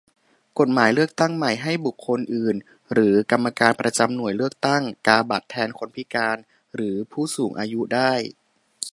[0.59, 2.55] กฎหมายเลือกตั้งใหม่ ให้บุคคลอื่น
[2.93, 6.37] หรือกรรมการประจำหน่วยเลือกตั้ง กาบัตรแทนคนพิการ
[6.75, 8.13] หรือผู้สูงอายุได้